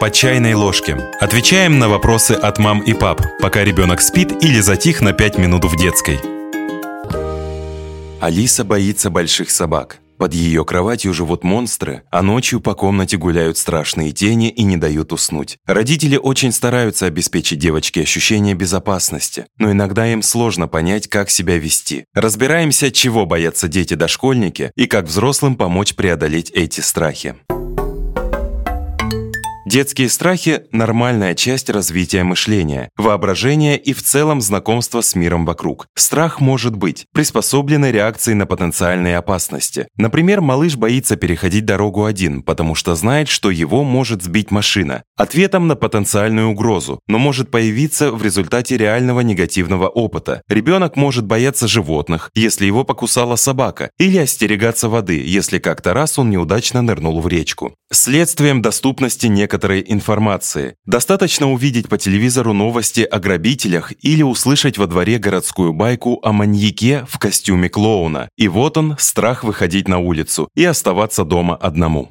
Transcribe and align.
по 0.00 0.10
чайной 0.10 0.54
ложке. 0.54 0.96
Отвечаем 1.20 1.78
на 1.78 1.90
вопросы 1.90 2.32
от 2.32 2.58
мам 2.58 2.80
и 2.80 2.94
пап, 2.94 3.22
пока 3.38 3.62
ребенок 3.62 4.00
спит 4.00 4.42
или 4.42 4.58
затих 4.60 5.02
на 5.02 5.12
5 5.12 5.36
минут 5.36 5.64
в 5.66 5.76
детской. 5.76 6.18
Алиса 8.18 8.64
боится 8.64 9.10
больших 9.10 9.50
собак. 9.50 9.98
Под 10.16 10.34
ее 10.34 10.64
кроватью 10.64 11.14
живут 11.14 11.44
монстры, 11.44 12.02
а 12.10 12.22
ночью 12.22 12.60
по 12.60 12.74
комнате 12.74 13.16
гуляют 13.16 13.56
страшные 13.58 14.12
тени 14.12 14.50
и 14.50 14.62
не 14.62 14.76
дают 14.76 15.12
уснуть. 15.12 15.58
Родители 15.66 16.16
очень 16.16 16.52
стараются 16.52 17.06
обеспечить 17.06 17.58
девочке 17.58 18.02
ощущение 18.02 18.54
безопасности, 18.54 19.46
но 19.58 19.70
иногда 19.70 20.06
им 20.10 20.22
сложно 20.22 20.66
понять, 20.66 21.08
как 21.08 21.30
себя 21.30 21.58
вести. 21.58 22.04
Разбираемся, 22.14 22.90
чего 22.90 23.26
боятся 23.26 23.68
дети-дошкольники 23.68 24.72
и 24.76 24.86
как 24.86 25.06
взрослым 25.06 25.56
помочь 25.56 25.94
преодолеть 25.94 26.50
эти 26.50 26.80
страхи. 26.80 27.36
Детские 29.70 30.08
страхи– 30.08 30.62
нормальная 30.72 31.36
часть 31.36 31.70
развития 31.70 32.24
мышления, 32.24 32.90
воображения 32.96 33.78
и 33.78 33.92
в 33.92 34.02
целом 34.02 34.40
знакомства 34.40 35.00
с 35.00 35.14
миром 35.14 35.46
вокруг. 35.46 35.86
Страх 35.94 36.40
может 36.40 36.74
быть 36.74 37.06
приспособленной 37.14 37.92
реакцией 37.92 38.34
на 38.34 38.46
потенциальные 38.46 39.16
опасности. 39.16 39.86
Например, 39.96 40.40
малыш 40.40 40.74
боится 40.74 41.14
переходить 41.14 41.66
дорогу 41.66 42.04
один, 42.04 42.42
потому 42.42 42.74
что 42.74 42.96
знает, 42.96 43.28
что 43.28 43.48
его 43.48 43.84
может 43.84 44.24
сбить 44.24 44.50
машина. 44.50 45.04
Ответом 45.16 45.68
на 45.68 45.76
потенциальную 45.76 46.48
угрозу, 46.48 46.98
но 47.06 47.18
может 47.18 47.52
появиться 47.52 48.10
в 48.10 48.24
результате 48.24 48.76
реального 48.76 49.20
негативного 49.20 49.86
опыта. 49.86 50.42
Ребенок 50.48 50.96
может 50.96 51.26
бояться 51.26 51.68
животных, 51.68 52.32
если 52.34 52.66
его 52.66 52.82
покусала 52.82 53.36
собака, 53.36 53.92
или 54.00 54.18
остерегаться 54.18 54.88
воды, 54.88 55.24
если 55.24 55.60
как-то 55.60 55.94
раз 55.94 56.18
он 56.18 56.28
неудачно 56.28 56.82
нырнул 56.82 57.20
в 57.20 57.28
речку. 57.28 57.76
Следствием 57.92 58.62
доступности 58.62 59.28
некоторых 59.28 59.59
некоторой 59.60 59.84
информации. 59.86 60.76
Достаточно 60.86 61.50
увидеть 61.52 61.88
по 61.88 61.98
телевизору 61.98 62.54
новости 62.54 63.02
о 63.02 63.18
грабителях 63.18 63.92
или 64.00 64.22
услышать 64.22 64.78
во 64.78 64.86
дворе 64.86 65.18
городскую 65.18 65.74
байку 65.74 66.18
о 66.22 66.32
маньяке 66.32 67.04
в 67.06 67.18
костюме 67.18 67.68
клоуна. 67.68 68.30
И 68.38 68.48
вот 68.48 68.78
он, 68.78 68.96
страх 68.98 69.44
выходить 69.44 69.86
на 69.86 69.98
улицу 69.98 70.48
и 70.56 70.64
оставаться 70.64 71.24
дома 71.24 71.56
одному. 71.56 72.10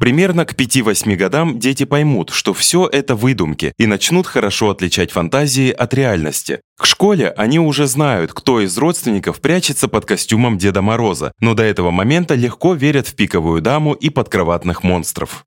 Примерно 0.00 0.46
к 0.46 0.54
5-8 0.54 1.14
годам 1.16 1.58
дети 1.58 1.84
поймут, 1.84 2.30
что 2.30 2.54
все 2.54 2.88
это 2.90 3.14
выдумки 3.14 3.74
и 3.76 3.86
начнут 3.86 4.26
хорошо 4.26 4.70
отличать 4.70 5.10
фантазии 5.10 5.70
от 5.70 5.92
реальности. 5.92 6.60
К 6.78 6.86
школе 6.86 7.34
они 7.36 7.60
уже 7.60 7.86
знают, 7.86 8.32
кто 8.32 8.62
из 8.62 8.78
родственников 8.78 9.42
прячется 9.42 9.88
под 9.88 10.06
костюмом 10.06 10.56
Деда 10.56 10.80
Мороза, 10.80 11.32
но 11.38 11.52
до 11.52 11.64
этого 11.64 11.90
момента 11.90 12.34
легко 12.34 12.72
верят 12.72 13.08
в 13.08 13.14
пиковую 13.14 13.60
даму 13.60 13.92
и 13.92 14.08
подкроватных 14.08 14.82
монстров. 14.84 15.44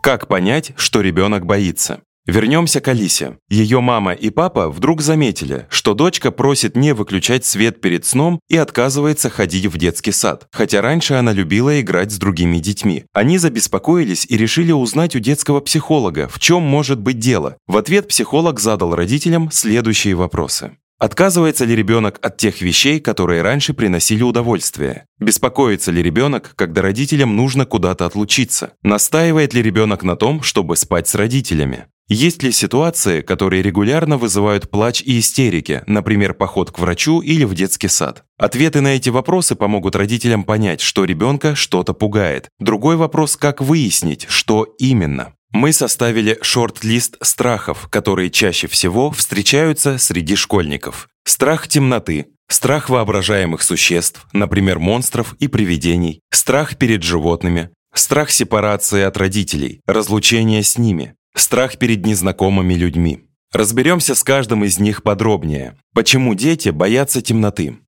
Как 0.00 0.28
понять, 0.28 0.70
что 0.76 1.00
ребенок 1.00 1.44
боится? 1.44 2.00
Вернемся 2.30 2.80
к 2.80 2.86
Алисе. 2.86 3.38
Ее 3.48 3.80
мама 3.80 4.12
и 4.12 4.30
папа 4.30 4.70
вдруг 4.70 5.00
заметили, 5.00 5.66
что 5.68 5.94
дочка 5.94 6.30
просит 6.30 6.76
не 6.76 6.94
выключать 6.94 7.44
свет 7.44 7.80
перед 7.80 8.06
сном 8.06 8.38
и 8.48 8.56
отказывается 8.56 9.30
ходить 9.30 9.66
в 9.66 9.76
детский 9.76 10.12
сад, 10.12 10.46
хотя 10.52 10.80
раньше 10.80 11.14
она 11.14 11.32
любила 11.32 11.80
играть 11.80 12.12
с 12.12 12.18
другими 12.18 12.58
детьми. 12.58 13.04
Они 13.12 13.36
забеспокоились 13.36 14.26
и 14.28 14.36
решили 14.36 14.70
узнать 14.70 15.16
у 15.16 15.18
детского 15.18 15.58
психолога, 15.58 16.28
в 16.28 16.38
чем 16.38 16.62
может 16.62 17.00
быть 17.00 17.18
дело. 17.18 17.56
В 17.66 17.76
ответ 17.76 18.06
психолог 18.06 18.60
задал 18.60 18.94
родителям 18.94 19.50
следующие 19.50 20.14
вопросы. 20.14 20.76
Отказывается 21.00 21.64
ли 21.64 21.74
ребенок 21.74 22.20
от 22.22 22.36
тех 22.36 22.60
вещей, 22.60 23.00
которые 23.00 23.42
раньше 23.42 23.74
приносили 23.74 24.22
удовольствие? 24.22 25.06
Беспокоится 25.18 25.90
ли 25.90 26.00
ребенок, 26.00 26.52
когда 26.54 26.82
родителям 26.82 27.34
нужно 27.34 27.66
куда-то 27.66 28.06
отлучиться? 28.06 28.74
Настаивает 28.82 29.52
ли 29.52 29.62
ребенок 29.62 30.04
на 30.04 30.14
том, 30.14 30.42
чтобы 30.42 30.76
спать 30.76 31.08
с 31.08 31.16
родителями? 31.16 31.86
Есть 32.12 32.42
ли 32.42 32.50
ситуации, 32.50 33.20
которые 33.20 33.62
регулярно 33.62 34.18
вызывают 34.18 34.68
плач 34.68 35.00
и 35.00 35.20
истерики, 35.20 35.84
например, 35.86 36.34
поход 36.34 36.72
к 36.72 36.80
врачу 36.80 37.20
или 37.20 37.44
в 37.44 37.54
детский 37.54 37.86
сад? 37.86 38.24
Ответы 38.36 38.80
на 38.80 38.96
эти 38.96 39.10
вопросы 39.10 39.54
помогут 39.54 39.94
родителям 39.94 40.42
понять, 40.42 40.80
что 40.80 41.04
ребенка 41.04 41.54
что-то 41.54 41.94
пугает. 41.94 42.48
Другой 42.58 42.96
вопрос, 42.96 43.36
как 43.36 43.60
выяснить, 43.60 44.26
что 44.28 44.64
именно. 44.80 45.34
Мы 45.52 45.72
составили 45.72 46.36
шорт-лист 46.42 47.16
страхов, 47.22 47.86
которые 47.88 48.30
чаще 48.30 48.66
всего 48.66 49.12
встречаются 49.12 49.96
среди 49.96 50.34
школьников. 50.34 51.08
Страх 51.24 51.68
темноты, 51.68 52.26
страх 52.48 52.90
воображаемых 52.90 53.62
существ, 53.62 54.26
например, 54.32 54.80
монстров 54.80 55.36
и 55.38 55.46
привидений, 55.46 56.22
страх 56.32 56.76
перед 56.76 57.04
животными, 57.04 57.70
страх 57.94 58.30
сепарации 58.30 59.02
от 59.02 59.16
родителей, 59.16 59.80
разлучения 59.86 60.64
с 60.64 60.76
ними, 60.76 61.14
Страх 61.34 61.78
перед 61.78 62.04
незнакомыми 62.04 62.74
людьми. 62.74 63.24
Разберемся 63.52 64.14
с 64.14 64.22
каждым 64.22 64.64
из 64.64 64.78
них 64.78 65.02
подробнее. 65.02 65.76
Почему 65.94 66.34
дети 66.34 66.68
боятся 66.70 67.20
темноты? 67.22 67.78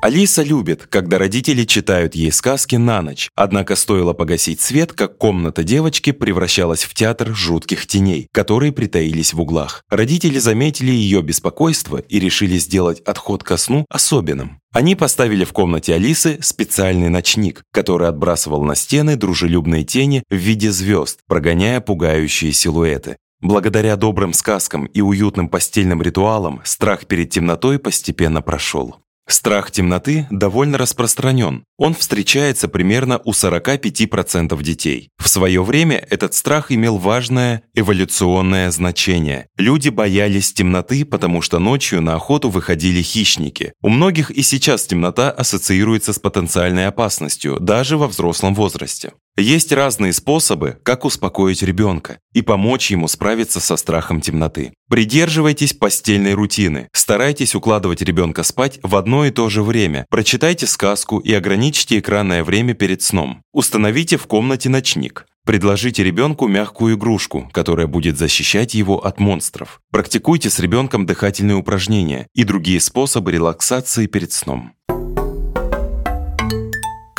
Алиса 0.00 0.44
любит, 0.44 0.86
когда 0.86 1.18
родители 1.18 1.64
читают 1.64 2.14
ей 2.14 2.30
сказки 2.30 2.76
на 2.76 3.02
ночь, 3.02 3.30
однако 3.34 3.74
стоило 3.74 4.12
погасить 4.12 4.60
свет, 4.60 4.92
как 4.92 5.18
комната 5.18 5.64
девочки 5.64 6.12
превращалась 6.12 6.84
в 6.84 6.94
театр 6.94 7.34
жутких 7.34 7.84
теней, 7.86 8.28
которые 8.32 8.70
притаились 8.70 9.32
в 9.32 9.40
углах. 9.40 9.82
Родители 9.90 10.38
заметили 10.38 10.92
ее 10.92 11.20
беспокойство 11.20 11.96
и 11.98 12.20
решили 12.20 12.58
сделать 12.58 13.00
отход 13.00 13.42
ко 13.42 13.56
сну 13.56 13.86
особенным. 13.90 14.60
Они 14.72 14.94
поставили 14.94 15.44
в 15.44 15.52
комнате 15.52 15.94
Алисы 15.94 16.38
специальный 16.42 17.08
ночник, 17.08 17.62
который 17.72 18.06
отбрасывал 18.06 18.62
на 18.62 18.76
стены 18.76 19.16
дружелюбные 19.16 19.82
тени 19.82 20.22
в 20.30 20.36
виде 20.36 20.70
звезд, 20.70 21.20
прогоняя 21.26 21.80
пугающие 21.80 22.52
силуэты. 22.52 23.16
Благодаря 23.40 23.96
добрым 23.96 24.32
сказкам 24.32 24.86
и 24.86 25.00
уютным 25.00 25.48
постельным 25.48 26.02
ритуалам 26.02 26.60
страх 26.64 27.06
перед 27.06 27.30
темнотой 27.30 27.80
постепенно 27.80 28.42
прошел. 28.42 28.96
Страх 29.30 29.70
темноты 29.70 30.26
довольно 30.30 30.78
распространен. 30.78 31.64
Он 31.76 31.94
встречается 31.94 32.66
примерно 32.66 33.20
у 33.24 33.32
45% 33.32 34.62
детей. 34.62 35.10
В 35.18 35.28
свое 35.28 35.62
время 35.62 36.02
этот 36.08 36.32
страх 36.32 36.72
имел 36.72 36.96
важное 36.96 37.62
эволюционное 37.74 38.70
значение. 38.70 39.48
Люди 39.58 39.90
боялись 39.90 40.54
темноты, 40.54 41.04
потому 41.04 41.42
что 41.42 41.58
ночью 41.58 42.00
на 42.00 42.14
охоту 42.14 42.48
выходили 42.48 43.02
хищники. 43.02 43.74
У 43.82 43.90
многих 43.90 44.30
и 44.30 44.42
сейчас 44.42 44.86
темнота 44.86 45.30
ассоциируется 45.30 46.14
с 46.14 46.18
потенциальной 46.18 46.86
опасностью, 46.86 47.60
даже 47.60 47.98
во 47.98 48.08
взрослом 48.08 48.54
возрасте. 48.54 49.12
Есть 49.40 49.70
разные 49.70 50.12
способы, 50.12 50.78
как 50.82 51.04
успокоить 51.04 51.62
ребенка 51.62 52.18
и 52.32 52.42
помочь 52.42 52.90
ему 52.90 53.06
справиться 53.06 53.60
со 53.60 53.76
страхом 53.76 54.20
темноты. 54.20 54.72
Придерживайтесь 54.90 55.74
постельной 55.74 56.34
рутины. 56.34 56.88
Старайтесь 56.92 57.54
укладывать 57.54 58.02
ребенка 58.02 58.42
спать 58.42 58.80
в 58.82 58.96
одно 58.96 59.24
и 59.26 59.30
то 59.30 59.48
же 59.48 59.62
время. 59.62 60.06
Прочитайте 60.10 60.66
сказку 60.66 61.18
и 61.20 61.32
ограничьте 61.32 62.00
экранное 62.00 62.42
время 62.42 62.74
перед 62.74 63.00
сном. 63.00 63.42
Установите 63.52 64.16
в 64.16 64.26
комнате 64.26 64.70
ночник. 64.70 65.24
Предложите 65.46 66.02
ребенку 66.02 66.48
мягкую 66.48 66.96
игрушку, 66.96 67.48
которая 67.52 67.86
будет 67.86 68.18
защищать 68.18 68.74
его 68.74 68.98
от 68.98 69.20
монстров. 69.20 69.80
Практикуйте 69.92 70.50
с 70.50 70.58
ребенком 70.58 71.06
дыхательные 71.06 71.54
упражнения 71.56 72.26
и 72.34 72.42
другие 72.42 72.80
способы 72.80 73.30
релаксации 73.30 74.06
перед 74.08 74.32
сном. 74.32 74.72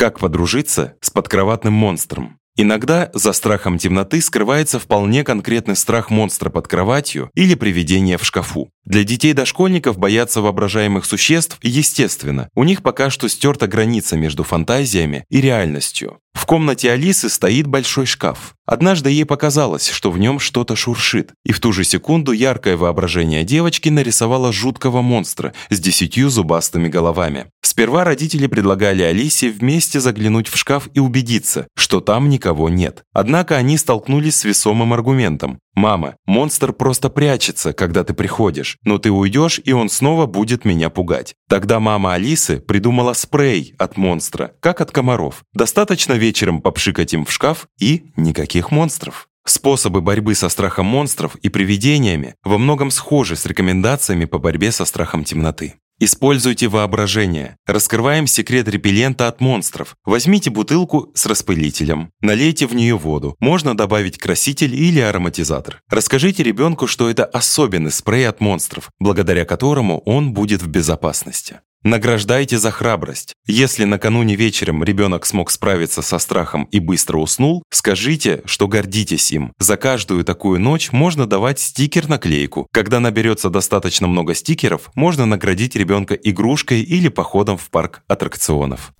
Как 0.00 0.18
подружиться 0.18 0.94
с 1.02 1.10
подкроватным 1.10 1.74
монстром? 1.74 2.38
Иногда 2.56 3.10
за 3.12 3.34
страхом 3.34 3.76
темноты 3.76 4.22
скрывается 4.22 4.78
вполне 4.78 5.24
конкретный 5.24 5.76
страх 5.76 6.08
монстра 6.08 6.48
под 6.48 6.68
кроватью 6.68 7.30
или 7.34 7.54
привидения 7.54 8.16
в 8.16 8.24
шкафу. 8.24 8.70
Для 8.86 9.04
детей-дошкольников 9.04 9.98
бояться 9.98 10.40
воображаемых 10.40 11.04
существ 11.04 11.58
естественно. 11.62 12.48
У 12.54 12.64
них 12.64 12.82
пока 12.82 13.10
что 13.10 13.28
стерта 13.28 13.66
граница 13.66 14.16
между 14.16 14.42
фантазиями 14.42 15.26
и 15.28 15.42
реальностью. 15.42 16.18
В 16.32 16.46
комнате 16.46 16.90
Алисы 16.90 17.28
стоит 17.28 17.66
большой 17.66 18.06
шкаф. 18.06 18.54
Однажды 18.66 19.10
ей 19.10 19.24
показалось, 19.24 19.88
что 19.88 20.10
в 20.10 20.18
нем 20.18 20.38
что-то 20.38 20.76
шуршит, 20.76 21.32
и 21.44 21.52
в 21.52 21.60
ту 21.60 21.72
же 21.72 21.84
секунду 21.84 22.32
яркое 22.32 22.76
воображение 22.76 23.44
девочки 23.44 23.88
нарисовало 23.88 24.52
жуткого 24.52 25.02
монстра 25.02 25.52
с 25.68 25.78
десятью 25.78 26.30
зубастыми 26.30 26.88
головами. 26.88 27.46
Сперва 27.70 28.02
родители 28.02 28.48
предлагали 28.48 29.04
Алисе 29.04 29.48
вместе 29.48 30.00
заглянуть 30.00 30.48
в 30.48 30.56
шкаф 30.56 30.88
и 30.92 30.98
убедиться, 30.98 31.68
что 31.76 32.00
там 32.00 32.28
никого 32.28 32.68
нет. 32.68 33.04
Однако 33.12 33.56
они 33.56 33.78
столкнулись 33.78 34.38
с 34.38 34.44
весомым 34.44 34.92
аргументом. 34.92 35.60
«Мама, 35.76 36.16
монстр 36.26 36.72
просто 36.72 37.10
прячется, 37.10 37.72
когда 37.72 38.02
ты 38.02 38.12
приходишь, 38.12 38.76
но 38.82 38.98
ты 38.98 39.12
уйдешь, 39.12 39.60
и 39.64 39.70
он 39.70 39.88
снова 39.88 40.26
будет 40.26 40.64
меня 40.64 40.90
пугать». 40.90 41.34
Тогда 41.48 41.78
мама 41.78 42.14
Алисы 42.14 42.58
придумала 42.58 43.12
спрей 43.12 43.76
от 43.78 43.96
монстра, 43.96 44.50
как 44.58 44.80
от 44.80 44.90
комаров. 44.90 45.44
Достаточно 45.54 46.14
вечером 46.14 46.62
попшикать 46.62 47.14
им 47.14 47.24
в 47.24 47.30
шкаф, 47.30 47.68
и 47.78 48.10
никаких 48.16 48.72
монстров. 48.72 49.28
Способы 49.46 50.00
борьбы 50.00 50.34
со 50.34 50.48
страхом 50.48 50.86
монстров 50.86 51.36
и 51.36 51.48
привидениями 51.48 52.34
во 52.42 52.58
многом 52.58 52.90
схожи 52.90 53.36
с 53.36 53.46
рекомендациями 53.46 54.24
по 54.24 54.38
борьбе 54.38 54.72
со 54.72 54.84
страхом 54.84 55.22
темноты. 55.22 55.76
Используйте 56.02 56.66
воображение. 56.66 57.58
Раскрываем 57.66 58.26
секрет 58.26 58.66
репеллента 58.68 59.28
от 59.28 59.42
монстров. 59.42 59.96
Возьмите 60.06 60.48
бутылку 60.48 61.12
с 61.14 61.26
распылителем. 61.26 62.10
Налейте 62.22 62.66
в 62.66 62.74
нее 62.74 62.96
воду. 62.96 63.36
Можно 63.38 63.76
добавить 63.76 64.16
краситель 64.16 64.74
или 64.74 64.98
ароматизатор. 64.98 65.82
Расскажите 65.90 66.42
ребенку, 66.42 66.86
что 66.86 67.10
это 67.10 67.26
особенный 67.26 67.90
спрей 67.90 68.26
от 68.26 68.40
монстров, 68.40 68.88
благодаря 68.98 69.44
которому 69.44 69.98
он 70.06 70.32
будет 70.32 70.62
в 70.62 70.68
безопасности. 70.68 71.60
Награждайте 71.82 72.58
за 72.58 72.70
храбрость. 72.70 73.34
Если 73.46 73.84
накануне 73.84 74.34
вечером 74.34 74.84
ребенок 74.84 75.24
смог 75.24 75.50
справиться 75.50 76.02
со 76.02 76.18
страхом 76.18 76.64
и 76.64 76.78
быстро 76.78 77.16
уснул, 77.16 77.62
скажите, 77.70 78.42
что 78.44 78.68
гордитесь 78.68 79.32
им. 79.32 79.54
За 79.58 79.78
каждую 79.78 80.24
такую 80.24 80.60
ночь 80.60 80.92
можно 80.92 81.26
давать 81.26 81.58
стикер-наклейку. 81.58 82.66
Когда 82.70 83.00
наберется 83.00 83.48
достаточно 83.48 84.08
много 84.08 84.34
стикеров, 84.34 84.90
можно 84.94 85.24
наградить 85.24 85.74
ребенка 85.74 86.14
игрушкой 86.14 86.82
или 86.82 87.08
походом 87.08 87.56
в 87.56 87.70
парк 87.70 88.02
аттракционов. 88.08 88.92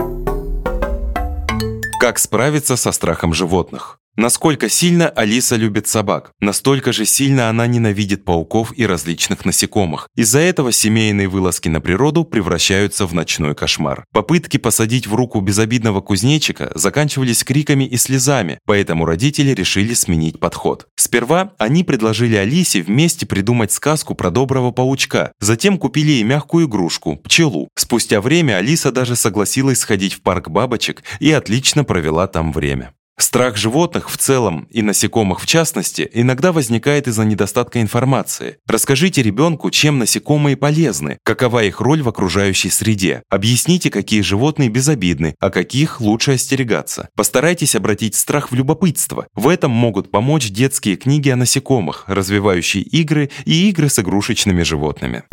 Как 2.01 2.19
справиться 2.19 2.77
со 2.77 2.93
страхом 2.93 3.35
животных? 3.35 4.00
Насколько 4.17 4.69
сильно 4.69 5.09
Алиса 5.09 5.57
любит 5.57 5.87
собак, 5.87 6.33
настолько 6.41 6.93
же 6.93 7.07
сильно 7.07 7.49
она 7.49 7.67
ненавидит 7.67 8.25
пауков 8.25 8.73
и 8.77 8.85
различных 8.85 9.45
насекомых. 9.45 10.09
Из-за 10.17 10.41
этого 10.41 10.73
семейные 10.73 11.29
вылазки 11.29 11.69
на 11.69 11.81
природу 11.81 12.25
превращаются 12.25 13.07
в 13.07 13.15
ночной 13.15 13.55
кошмар. 13.55 14.05
Попытки 14.13 14.57
посадить 14.57 15.07
в 15.07 15.15
руку 15.15 15.41
безобидного 15.41 16.01
кузнечика 16.01 16.73
заканчивались 16.75 17.45
криками 17.45 17.85
и 17.85 17.97
слезами, 17.97 18.59
поэтому 18.67 19.07
родители 19.07 19.55
решили 19.55 19.95
сменить 19.95 20.41
подход. 20.41 20.87
Сперва 20.97 21.55
они 21.59 21.85
предложили 21.85 22.37
Алисе 22.37 22.83
вместе 22.83 23.27
придумать 23.27 23.73
сказку 23.73 24.15
про 24.15 24.31
доброго 24.31 24.73
паучка, 24.73 25.33
затем 25.41 25.79
купили 25.79 26.11
ей 26.11 26.25
мягкую 26.25 26.67
игрушку– 26.67 27.17
пчелу. 27.25 27.69
Спустя 27.77 28.21
время 28.21 28.57
Алиса 28.57 28.91
даже 28.93 29.17
согласилась 29.17 29.79
сходить 29.79 30.15
в 30.15 30.21
парк 30.21 30.49
бабочек 30.51 31.05
и 31.21 31.31
отлично 31.31 31.85
провела 31.85 32.27
там 32.27 32.53
время. 32.53 32.93
Страх 33.21 33.59
животных 33.59 34.11
в 34.11 34.17
целом 34.17 34.67
и 34.71 34.81
насекомых 34.81 35.41
в 35.41 35.47
частности 35.47 36.09
иногда 36.15 36.53
возникает 36.53 37.07
из-за 37.07 37.27
недостатка 37.27 37.83
информации. 37.83 38.57
Расскажите 38.67 39.23
ребенку, 39.23 39.71
чем 39.71 39.99
насекомые 39.99 40.57
полезны, 40.57 41.19
какова 41.23 41.63
их 41.65 41.81
роль 41.81 42.03
в 42.03 42.09
окружающей 42.09 42.71
среде. 42.71 43.23
Объясните, 43.29 43.91
какие 43.91 44.23
животные 44.23 44.71
безобидны, 44.71 45.35
а 45.39 45.51
каких 45.51 46.01
лучше 46.01 46.33
остерегаться. 46.33 47.11
Постарайтесь 47.15 47.77
обратить 47.77 48.15
страх 48.15 48.51
в 48.51 48.55
любопытство. 48.55 49.27
В 49.35 49.49
этом 49.49 49.71
могут 49.71 50.11
помочь 50.11 50.49
детские 50.49 50.97
книги 50.97 51.29
о 51.29 51.37
насекомых, 51.37 52.05
развивающие 52.07 52.83
игры 52.83 53.31
и 53.45 53.69
игры 53.69 53.91
с 53.91 53.99
игрушечными 53.99 54.63
животными. 54.63 55.25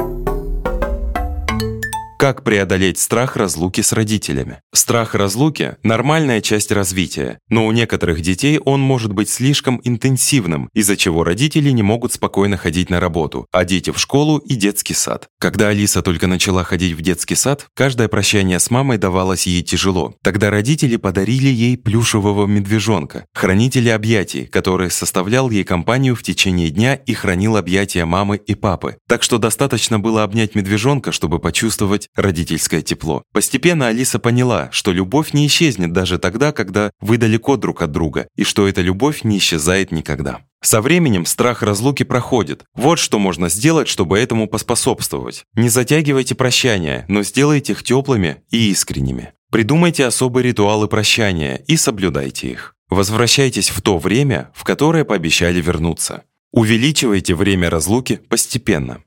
Как 2.18 2.44
преодолеть 2.44 2.98
страх 2.98 3.36
разлуки 3.36 3.82
с 3.82 3.94
родителями? 3.94 4.62
Страх 4.74 5.14
разлуки– 5.14 5.76
нормальная 5.84 6.42
часть 6.42 6.72
развития, 6.72 7.38
но 7.48 7.68
у 7.68 7.72
некоторых 7.72 8.22
детей 8.22 8.58
он 8.58 8.82
может 8.82 9.14
быть 9.14 9.30
слишком 9.30 9.80
интенсивным, 9.84 10.68
из-за 10.74 10.98
чего 10.98 11.24
родители 11.24 11.70
не 11.70 11.84
могут 11.84 12.14
спокойно 12.14 12.58
ходить 12.58 12.90
на 12.90 13.00
работу, 13.00 13.46
а 13.52 13.66
дети 13.66 13.92
в 13.92 14.00
школу 14.00 14.40
и 14.40 14.56
детский 14.56 14.96
сад. 14.96 15.28
Когда 15.40 15.68
Алиса 15.68 16.02
только 16.02 16.26
начала 16.26 16.64
ходить 16.64 16.98
в 16.98 17.02
детский 17.02 17.36
сад, 17.36 17.68
каждое 17.76 18.08
прощание 18.08 18.60
с 18.60 18.72
мамой 18.72 18.98
давалось 18.98 19.46
ей 19.46 19.62
тяжело. 19.62 20.16
Тогда 20.24 20.50
родители 20.50 20.96
подарили 20.96 21.50
ей 21.50 21.78
плюшевого 21.78 22.48
медвежонка, 22.48 23.26
хранителя 23.36 23.94
объятий, 23.94 24.46
который 24.46 24.90
составлял 24.90 25.52
ей 25.52 25.64
компанию 25.64 26.16
в 26.16 26.24
течение 26.24 26.72
дня 26.72 26.96
и 26.96 27.14
хранил 27.14 27.58
объятия 27.58 28.06
мамы 28.06 28.38
и 28.38 28.56
папы. 28.56 28.98
Так 29.08 29.22
что 29.22 29.38
достаточно 29.38 30.00
было 30.00 30.24
обнять 30.24 30.56
медвежонка, 30.56 31.12
чтобы 31.12 31.38
почувствовать 31.38 32.08
родительское 32.18 32.82
тепло. 32.82 33.24
Постепенно 33.32 33.88
Алиса 33.88 34.20
поняла, 34.20 34.70
что 34.72 34.92
любовь 34.92 35.34
не 35.34 35.48
исчезнет 35.48 35.94
даже 35.94 36.18
тогда, 36.18 36.52
когда 36.52 36.92
вы 37.00 37.18
далеко 37.18 37.56
друг 37.56 37.82
от 37.82 37.92
друга, 37.92 38.28
и 38.36 38.44
что 38.44 38.68
эта 38.68 38.82
любовь 38.82 39.24
не 39.24 39.38
исчезает 39.38 39.92
никогда. 39.92 40.42
Со 40.62 40.82
временем 40.82 41.26
страх 41.26 41.62
разлуки 41.62 42.04
проходит. 42.04 42.66
Вот 42.76 43.00
что 43.00 43.20
можно 43.20 43.48
сделать, 43.48 43.88
чтобы 43.88 44.20
этому 44.20 44.48
поспособствовать. 44.48 45.46
Не 45.54 45.70
затягивайте 45.70 46.36
прощания, 46.36 47.06
но 47.08 47.24
сделайте 47.24 47.74
их 47.74 47.84
теплыми 47.84 48.42
и 48.50 48.72
искренними. 48.72 49.34
Придумайте 49.52 50.06
особые 50.06 50.44
ритуалы 50.44 50.88
прощания 50.88 51.64
и 51.68 51.78
соблюдайте 51.78 52.50
их. 52.50 52.74
Возвращайтесь 52.90 53.70
в 53.70 53.82
то 53.82 53.98
время, 53.98 54.52
в 54.54 54.64
которое 54.64 55.06
пообещали 55.06 55.62
вернуться. 55.62 56.24
Увеличивайте 56.52 57.36
время 57.36 57.70
разлуки 57.70 58.20
постепенно. 58.30 59.04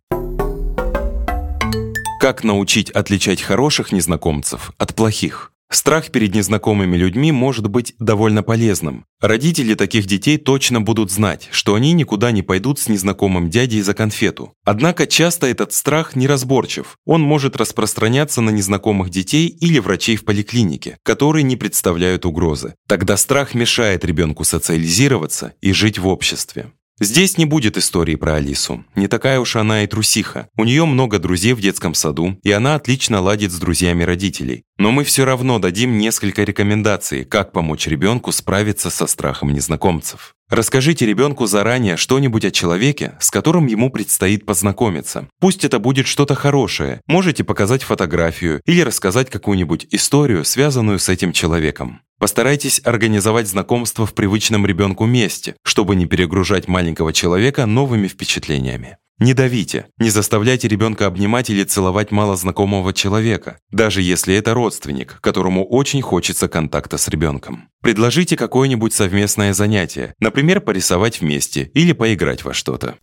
Как 2.21 2.45
научить 2.45 2.91
отличать 2.91 3.41
хороших 3.41 3.93
незнакомцев 3.93 4.73
от 4.77 4.95
плохих? 4.95 5.53
Страх 5.73 6.11
перед 6.11 6.35
незнакомыми 6.35 6.95
людьми 6.95 7.33
может 7.33 7.69
быть 7.69 7.95
довольно 7.99 8.43
полезным. 8.43 9.07
Родители 9.23 9.73
таких 9.73 10.05
детей 10.05 10.37
точно 10.37 10.83
будут 10.83 11.11
знать, 11.11 11.49
что 11.51 11.75
они 11.75 11.95
никуда 11.95 12.31
не 12.31 12.43
пойдут 12.43 12.79
с 12.79 12.91
незнакомым 12.91 13.49
дядей 13.49 13.81
за 13.81 13.95
конфету. 13.95 14.53
Однако 14.67 15.07
часто 15.07 15.47
этот 15.47 15.73
страх 15.73 16.15
неразборчив. 16.15 16.99
Он 17.07 17.23
может 17.23 17.57
распространяться 17.57 18.43
на 18.43 18.51
незнакомых 18.51 19.09
детей 19.09 19.47
или 19.47 19.79
врачей 19.79 20.17
в 20.17 20.27
поликлинике, 20.27 20.99
которые 21.03 21.43
не 21.43 21.57
представляют 21.57 22.27
угрозы. 22.27 22.75
Тогда 22.87 23.17
страх 23.17 23.55
мешает 23.55 24.05
ребенку 24.05 24.45
социализироваться 24.45 25.55
и 25.63 25.73
жить 25.73 25.99
в 25.99 26.07
обществе. 26.07 26.71
Здесь 27.03 27.39
не 27.39 27.47
будет 27.47 27.79
истории 27.79 28.15
про 28.15 28.35
Алису. 28.35 28.85
Не 28.95 29.09
такая 29.09 29.41
уж 29.41 29.57
она 29.57 29.85
и 29.85 29.87
трусиха. 29.87 30.49
У 30.57 30.65
нее 30.65 30.85
много 30.85 31.19
друзей 31.19 31.55
в 31.55 31.61
детском 31.61 31.95
саду, 31.95 32.39
и 32.43 32.53
она 32.53 32.75
отлично 32.75 33.23
ладит 33.23 33.53
с 33.53 33.59
друзьями 33.59 34.03
родителей. 34.03 34.65
Но 34.77 34.91
мы 34.91 35.05
все 35.05 35.25
равно 35.25 35.59
дадим 35.59 35.97
несколько 35.97 36.45
рекомендаций, 36.45 37.25
как 37.25 37.53
помочь 37.53 37.87
ребенку 37.87 38.33
справиться 38.33 38.91
со 38.91 39.07
страхом 39.07 39.55
незнакомцев. 39.55 40.35
Расскажите 40.51 41.07
ребенку 41.07 41.47
заранее 41.47 41.97
что-нибудь 41.97 42.45
о 42.45 42.51
человеке, 42.51 43.15
с 43.21 43.31
которым 43.31 43.67
ему 43.67 43.89
предстоит 43.89 44.45
познакомиться. 44.45 45.29
Пусть 45.39 45.65
это 45.65 45.79
будет 45.79 46.09
что-то 46.09 46.35
хорошее. 46.35 47.01
Можете 47.07 47.45
показать 47.45 47.85
фотографию 47.85 48.61
или 48.67 48.81
рассказать 48.81 49.31
какую-нибудь 49.31 49.87
историю, 49.93 50.45
связанную 50.45 50.99
с 50.99 51.09
этим 51.09 51.33
человеком. 51.33 52.01
Постарайтесь 52.19 52.81
организовать 52.85 53.47
знакомство 53.47 54.07
в 54.07 54.13
привычном 54.13 54.67
ребенку 54.67 55.07
месте, 55.07 55.55
чтобы 55.65 55.95
не 55.95 56.07
перегружать 56.07 56.67
маленького 56.67 57.13
человека 57.13 57.65
новыми 57.67 58.09
впечатлениями. 58.09 58.99
Не 59.21 59.35
давите, 59.35 59.87
не 59.99 60.09
заставляйте 60.09 60.67
ребенка 60.67 61.07
обнимать 61.07 61.51
или 61.51 61.63
целовать 61.65 62.11
малознакомого 62.11 62.95
человека, 62.95 63.59
даже 63.71 64.01
если 64.01 64.35
это 64.35 64.55
родственник, 64.55 65.19
которому 65.21 65.67
очень 65.67 66.01
хочется 66.01 66.49
контакта 66.49 66.97
с 66.97 67.07
ребенком. 67.07 67.69
Предложите 67.83 68.39
какое-нибудь 68.39 68.95
совместное 68.95 69.53
занятие, 69.53 70.15
например, 70.21 70.63
порисовать 70.63 71.21
вместе 71.21 71.71
или 71.75 71.93
поиграть 71.93 72.45
во 72.45 72.55
что-то. 72.55 72.97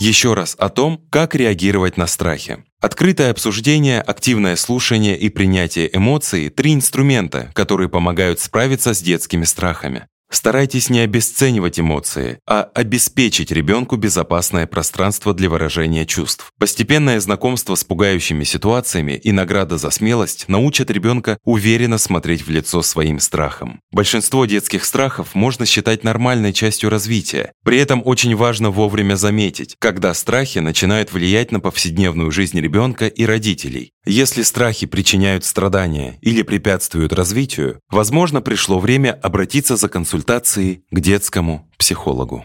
Еще 0.00 0.34
раз 0.34 0.56
о 0.58 0.68
том, 0.68 1.00
как 1.10 1.36
реагировать 1.36 1.96
на 1.96 2.08
страхи. 2.08 2.64
Открытое 2.80 3.30
обсуждение, 3.30 4.00
активное 4.00 4.56
слушание 4.56 5.16
и 5.16 5.28
принятие 5.28 5.96
эмоций– 5.96 6.48
три 6.50 6.74
инструмента, 6.74 7.52
которые 7.54 7.88
помогают 7.88 8.40
справиться 8.40 8.94
с 8.94 9.00
детскими 9.00 9.44
страхами. 9.44 10.08
Старайтесь 10.32 10.88
не 10.88 11.00
обесценивать 11.00 11.78
эмоции, 11.78 12.38
а 12.48 12.62
обеспечить 12.74 13.52
ребенку 13.52 13.96
безопасное 13.96 14.66
пространство 14.66 15.34
для 15.34 15.50
выражения 15.50 16.06
чувств. 16.06 16.50
Постепенное 16.58 17.20
знакомство 17.20 17.74
с 17.74 17.84
пугающими 17.84 18.42
ситуациями 18.44 19.12
и 19.12 19.30
награда 19.30 19.76
за 19.76 19.90
смелость 19.90 20.46
научат 20.48 20.90
ребенка 20.90 21.36
уверенно 21.44 21.98
смотреть 21.98 22.46
в 22.46 22.50
лицо 22.50 22.80
своим 22.80 23.20
страхам. 23.20 23.80
Большинство 23.92 24.46
детских 24.46 24.86
страхов 24.86 25.34
можно 25.34 25.66
считать 25.66 26.02
нормальной 26.02 26.54
частью 26.54 26.88
развития. 26.88 27.52
При 27.62 27.78
этом 27.78 28.00
очень 28.02 28.34
важно 28.34 28.70
вовремя 28.70 29.16
заметить, 29.16 29.76
когда 29.78 30.14
страхи 30.14 30.60
начинают 30.60 31.12
влиять 31.12 31.52
на 31.52 31.60
повседневную 31.60 32.30
жизнь 32.30 32.58
ребенка 32.58 33.06
и 33.06 33.26
родителей. 33.26 33.92
Если 34.04 34.42
страхи 34.42 34.86
причиняют 34.86 35.44
страдания 35.44 36.18
или 36.22 36.42
препятствуют 36.42 37.12
развитию, 37.12 37.78
возможно, 37.88 38.42
пришло 38.42 38.80
время 38.80 39.16
обратиться 39.22 39.76
за 39.76 39.88
консультацией 39.88 40.82
к 40.90 40.98
детскому 40.98 41.68
психологу. 41.78 42.44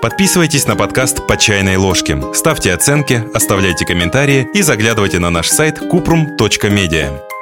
Подписывайтесь 0.00 0.68
на 0.68 0.76
подкаст 0.76 1.26
«По 1.26 1.36
чайной 1.36 1.76
ложке», 1.76 2.22
ставьте 2.34 2.72
оценки, 2.72 3.24
оставляйте 3.34 3.84
комментарии 3.84 4.46
и 4.54 4.62
заглядывайте 4.62 5.18
на 5.18 5.30
наш 5.30 5.48
сайт 5.48 5.78
kuprum.media. 5.78 7.33